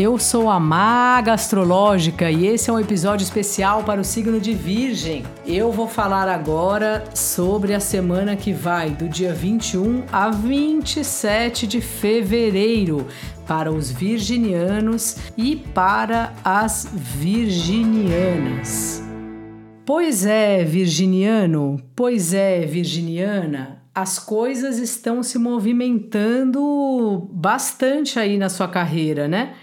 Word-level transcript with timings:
Eu 0.00 0.16
sou 0.16 0.48
a 0.48 0.60
Maga 0.60 1.32
Astrológica 1.32 2.30
e 2.30 2.46
esse 2.46 2.70
é 2.70 2.72
um 2.72 2.78
episódio 2.78 3.24
especial 3.24 3.82
para 3.82 4.00
o 4.00 4.04
signo 4.04 4.40
de 4.40 4.54
Virgem. 4.54 5.24
Eu 5.44 5.72
vou 5.72 5.88
falar 5.88 6.28
agora 6.28 7.02
sobre 7.16 7.74
a 7.74 7.80
semana 7.80 8.36
que 8.36 8.52
vai 8.52 8.90
do 8.90 9.08
dia 9.08 9.34
21 9.34 10.04
a 10.12 10.30
27 10.30 11.66
de 11.66 11.80
fevereiro 11.80 13.08
para 13.44 13.72
os 13.72 13.90
virginianos 13.90 15.16
e 15.36 15.56
para 15.56 16.32
as 16.44 16.88
virginianas. 16.94 19.02
Pois 19.84 20.24
é, 20.24 20.62
virginiano, 20.62 21.76
pois 21.96 22.32
é, 22.32 22.60
virginiana, 22.60 23.82
as 23.92 24.20
coisas 24.20 24.78
estão 24.78 25.24
se 25.24 25.40
movimentando 25.40 27.28
bastante 27.32 28.16
aí 28.16 28.38
na 28.38 28.48
sua 28.48 28.68
carreira, 28.68 29.26
né? 29.26 29.54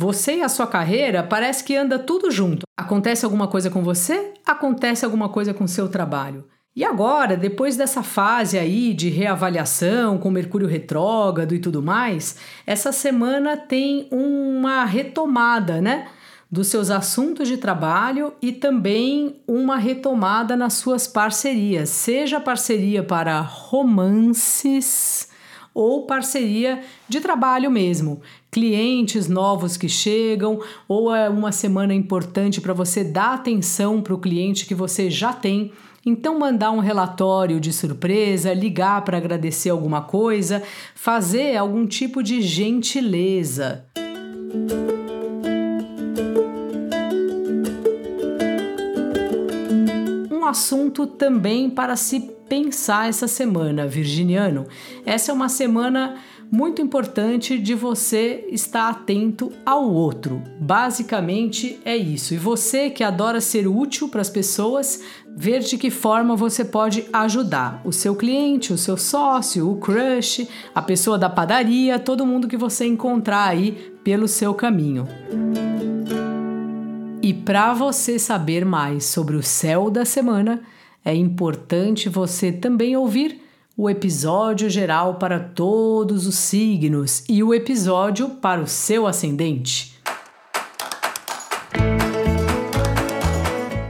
Você 0.00 0.36
e 0.36 0.42
a 0.42 0.48
sua 0.48 0.68
carreira 0.68 1.24
parece 1.24 1.64
que 1.64 1.74
anda 1.74 1.98
tudo 1.98 2.30
junto. 2.30 2.64
Acontece 2.76 3.24
alguma 3.24 3.48
coisa 3.48 3.68
com 3.68 3.82
você, 3.82 4.32
acontece 4.46 5.04
alguma 5.04 5.28
coisa 5.28 5.52
com 5.52 5.64
o 5.64 5.68
seu 5.68 5.88
trabalho. 5.88 6.46
E 6.76 6.84
agora, 6.84 7.36
depois 7.36 7.76
dessa 7.76 8.00
fase 8.04 8.56
aí 8.56 8.94
de 8.94 9.08
reavaliação 9.08 10.16
com 10.16 10.30
Mercúrio 10.30 10.68
retrógrado 10.68 11.52
e 11.52 11.58
tudo 11.58 11.82
mais, 11.82 12.36
essa 12.64 12.92
semana 12.92 13.56
tem 13.56 14.06
uma 14.12 14.84
retomada, 14.84 15.80
né? 15.80 16.06
Dos 16.48 16.68
seus 16.68 16.92
assuntos 16.92 17.48
de 17.48 17.56
trabalho 17.56 18.32
e 18.40 18.52
também 18.52 19.42
uma 19.48 19.78
retomada 19.78 20.56
nas 20.56 20.74
suas 20.74 21.08
parcerias, 21.08 21.88
seja 21.88 22.38
parceria 22.38 23.02
para 23.02 23.40
romances 23.40 25.27
ou 25.78 26.06
parceria 26.06 26.80
de 27.08 27.20
trabalho 27.20 27.70
mesmo. 27.70 28.20
Clientes 28.50 29.28
novos 29.28 29.76
que 29.76 29.88
chegam, 29.88 30.60
ou 30.88 31.14
é 31.14 31.28
uma 31.28 31.52
semana 31.52 31.94
importante 31.94 32.60
para 32.60 32.72
você 32.72 33.04
dar 33.04 33.34
atenção 33.34 34.02
para 34.02 34.12
o 34.12 34.18
cliente 34.18 34.66
que 34.66 34.74
você 34.74 35.08
já 35.08 35.32
tem. 35.32 35.70
Então, 36.04 36.36
mandar 36.36 36.72
um 36.72 36.80
relatório 36.80 37.60
de 37.60 37.72
surpresa, 37.72 38.52
ligar 38.52 39.04
para 39.04 39.18
agradecer 39.18 39.70
alguma 39.70 40.02
coisa, 40.02 40.64
fazer 40.96 41.56
algum 41.56 41.86
tipo 41.86 42.24
de 42.24 42.42
gentileza. 42.42 43.84
Um 43.96 44.97
assunto 50.48 51.06
também 51.06 51.70
para 51.70 51.94
se 51.96 52.20
pensar 52.48 53.08
essa 53.08 53.28
semana, 53.28 53.86
virginiano. 53.86 54.66
Essa 55.04 55.30
é 55.30 55.34
uma 55.34 55.48
semana 55.48 56.16
muito 56.50 56.80
importante 56.80 57.58
de 57.58 57.74
você 57.74 58.46
estar 58.50 58.88
atento 58.88 59.52
ao 59.64 59.92
outro. 59.92 60.42
Basicamente 60.58 61.78
é 61.84 61.96
isso. 61.96 62.32
E 62.32 62.38
você 62.38 62.88
que 62.88 63.04
adora 63.04 63.40
ser 63.40 63.68
útil 63.68 64.08
para 64.08 64.22
as 64.22 64.30
pessoas, 64.30 65.02
ver 65.36 65.60
de 65.60 65.76
que 65.76 65.90
forma 65.90 66.34
você 66.34 66.64
pode 66.64 67.04
ajudar 67.12 67.82
o 67.84 67.92
seu 67.92 68.16
cliente, 68.16 68.72
o 68.72 68.78
seu 68.78 68.96
sócio, 68.96 69.70
o 69.70 69.76
crush, 69.76 70.48
a 70.74 70.80
pessoa 70.80 71.18
da 71.18 71.28
padaria, 71.28 71.98
todo 71.98 72.26
mundo 72.26 72.48
que 72.48 72.56
você 72.56 72.86
encontrar 72.86 73.48
aí 73.48 73.92
pelo 74.02 74.26
seu 74.26 74.54
caminho. 74.54 75.06
E 77.28 77.34
para 77.34 77.74
você 77.74 78.18
saber 78.18 78.64
mais 78.64 79.04
sobre 79.04 79.36
o 79.36 79.42
céu 79.42 79.90
da 79.90 80.02
semana, 80.06 80.62
é 81.04 81.14
importante 81.14 82.08
você 82.08 82.50
também 82.50 82.96
ouvir 82.96 83.42
o 83.76 83.90
episódio 83.90 84.70
geral 84.70 85.16
para 85.16 85.38
todos 85.38 86.26
os 86.26 86.36
signos 86.36 87.24
e 87.28 87.42
o 87.42 87.52
episódio 87.52 88.30
para 88.30 88.62
o 88.62 88.66
seu 88.66 89.06
ascendente. 89.06 89.94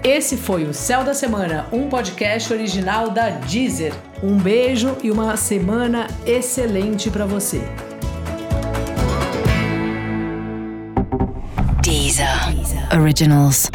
Esse 0.02 0.36
foi 0.36 0.64
o 0.64 0.74
Céu 0.74 1.04
da 1.04 1.14
Semana, 1.14 1.68
um 1.70 1.88
podcast 1.88 2.52
original 2.52 3.08
da 3.08 3.30
Deezer. 3.30 3.94
Um 4.20 4.36
beijo 4.36 4.96
e 5.00 5.12
uma 5.12 5.36
semana 5.36 6.08
excelente 6.26 7.08
para 7.08 7.24
você. 7.24 7.62
Deezer 11.80 12.37
Originals. 12.92 13.70